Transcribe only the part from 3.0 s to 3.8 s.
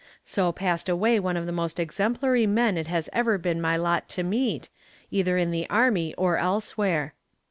ever been my